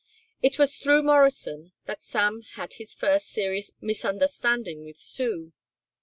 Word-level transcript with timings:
It 0.41 0.57
was 0.57 0.77
through 0.77 1.03
Morrison 1.03 1.73
that 1.85 2.01
Sam 2.01 2.41
had 2.55 2.73
his 2.73 2.91
first 2.95 3.27
serious 3.27 3.71
misunderstanding 3.81 4.83
with 4.83 4.97
Sue. 4.97 5.53